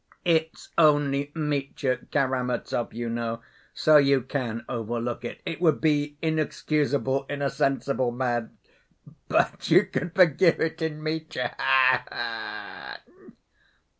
[0.25, 5.43] "It's only Mitya Karamazov, you know, so you can overlook it.
[5.45, 8.57] It would be inexcusable in a sensible man;
[9.27, 11.53] but you can forgive it in Mitya.
[11.59, 12.97] Ha ha!"